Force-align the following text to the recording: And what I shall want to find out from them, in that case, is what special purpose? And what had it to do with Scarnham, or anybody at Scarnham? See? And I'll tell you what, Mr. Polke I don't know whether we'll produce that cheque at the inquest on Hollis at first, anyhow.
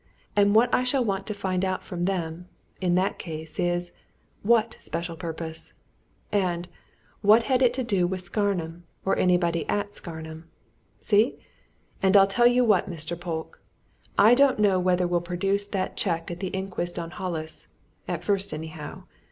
And 0.35 0.55
what 0.55 0.73
I 0.73 0.83
shall 0.83 1.05
want 1.05 1.27
to 1.27 1.33
find 1.35 1.63
out 1.63 1.83
from 1.83 2.05
them, 2.05 2.47
in 2.81 2.95
that 2.95 3.19
case, 3.19 3.59
is 3.59 3.91
what 4.41 4.75
special 4.79 5.15
purpose? 5.15 5.75
And 6.31 6.67
what 7.21 7.43
had 7.43 7.61
it 7.61 7.71
to 7.75 7.83
do 7.83 8.07
with 8.07 8.21
Scarnham, 8.23 8.85
or 9.05 9.15
anybody 9.15 9.63
at 9.69 9.93
Scarnham? 9.93 10.45
See? 11.01 11.37
And 12.01 12.17
I'll 12.17 12.25
tell 12.25 12.47
you 12.47 12.65
what, 12.65 12.89
Mr. 12.89 13.15
Polke 13.15 13.61
I 14.17 14.33
don't 14.33 14.57
know 14.57 14.79
whether 14.79 15.05
we'll 15.05 15.21
produce 15.21 15.67
that 15.67 15.97
cheque 15.97 16.31
at 16.31 16.39
the 16.39 16.47
inquest 16.47 16.97
on 16.97 17.11
Hollis 17.11 17.67
at 18.07 18.23
first, 18.23 18.55
anyhow. 18.55 19.03